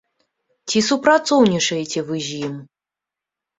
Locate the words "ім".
2.51-2.59